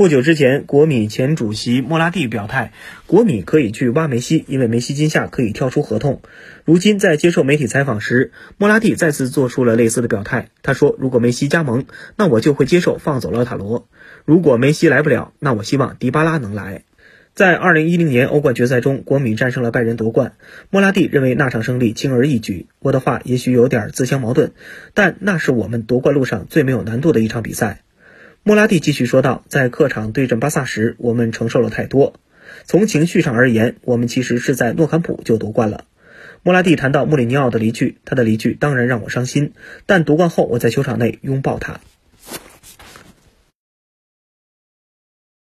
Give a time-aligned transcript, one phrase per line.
[0.00, 2.72] 不久之前，国米前主席莫拉蒂表态，
[3.06, 6.22] 国米可以去挖梅西，因为梅西今夏可以跳出合同。
[6.64, 10.48] 如今在接受媒体采访时，莫拉蒂再次做出了类似的表态。
[10.62, 11.84] 他说：“如果梅西加盟，
[12.16, 13.88] 那我就会接受放走老塔罗；
[14.24, 16.84] 如果梅西来不了，那我希望迪巴拉能来。”
[17.36, 20.32] 在2010年欧冠决赛中，国米战胜了拜仁夺冠。
[20.70, 22.68] 莫拉蒂认为那场胜利轻而易举。
[22.78, 24.52] 我的话也许有点自相矛盾，
[24.94, 27.82] 但那是我们夺冠路上最没有难度的一场比赛。
[28.42, 32.14] 莫拉蒂继续说道：“在客场对阵巴萨时，我们承受了太多。
[32.64, 35.84] 从情绪上而言，我们其实是在诺坎普就夺冠了。”
[36.42, 39.52] 莫拉蒂谈到穆里尼奥的离去，他的离去当然让我伤心，
[39.84, 41.80] 但夺冠后我在球场内拥抱他。